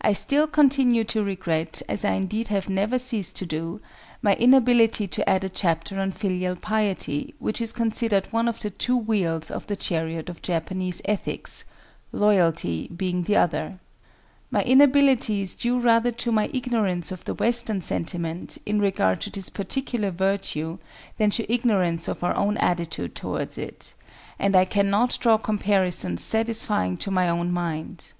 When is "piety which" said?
6.56-7.60